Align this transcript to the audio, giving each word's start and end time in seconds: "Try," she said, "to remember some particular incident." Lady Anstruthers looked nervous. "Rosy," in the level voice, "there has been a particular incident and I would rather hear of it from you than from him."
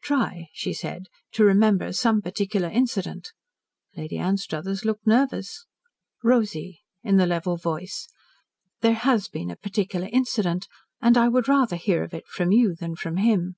"Try," 0.00 0.48
she 0.54 0.72
said, 0.72 1.10
"to 1.32 1.44
remember 1.44 1.92
some 1.92 2.22
particular 2.22 2.70
incident." 2.70 3.34
Lady 3.94 4.16
Anstruthers 4.16 4.86
looked 4.86 5.06
nervous. 5.06 5.66
"Rosy," 6.22 6.80
in 7.02 7.18
the 7.18 7.26
level 7.26 7.58
voice, 7.58 8.08
"there 8.80 8.94
has 8.94 9.28
been 9.28 9.50
a 9.50 9.56
particular 9.56 10.08
incident 10.10 10.68
and 11.02 11.18
I 11.18 11.28
would 11.28 11.48
rather 11.48 11.76
hear 11.76 12.02
of 12.02 12.14
it 12.14 12.26
from 12.26 12.50
you 12.50 12.74
than 12.74 12.96
from 12.96 13.18
him." 13.18 13.56